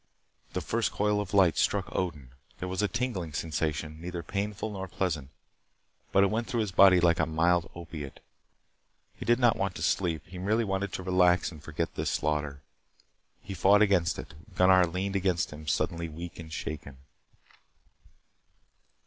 [0.53, 2.31] The first coil of light struck Odin.
[2.57, 5.29] There was a tingling sensation, neither painful nor pleasant.
[6.11, 8.19] But it went through his body like a mild opiate.
[9.15, 10.23] He did not want to sleep.
[10.25, 12.63] He merely wanted to relax and forget this slaughter.
[13.43, 14.33] He fought against it.
[14.55, 16.97] Gunnar leaned against him, suddenly weak and shaken.